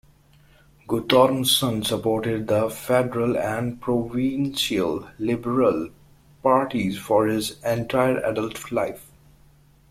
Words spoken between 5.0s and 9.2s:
Liberal parties for his entire adult life.